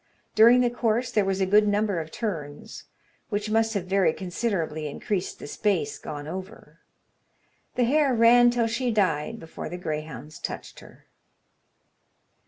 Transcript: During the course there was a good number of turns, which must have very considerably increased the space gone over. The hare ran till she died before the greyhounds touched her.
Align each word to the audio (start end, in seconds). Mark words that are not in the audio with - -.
During 0.33 0.61
the 0.61 0.71
course 0.71 1.11
there 1.11 1.23
was 1.23 1.41
a 1.41 1.45
good 1.45 1.67
number 1.67 1.99
of 1.99 2.09
turns, 2.11 2.85
which 3.29 3.51
must 3.51 3.75
have 3.75 3.85
very 3.85 4.13
considerably 4.13 4.87
increased 4.87 5.37
the 5.37 5.45
space 5.45 5.99
gone 5.99 6.25
over. 6.27 6.79
The 7.75 7.83
hare 7.83 8.11
ran 8.15 8.49
till 8.49 8.65
she 8.65 8.89
died 8.89 9.39
before 9.39 9.69
the 9.69 9.77
greyhounds 9.77 10.39
touched 10.39 10.79
her. 10.79 11.05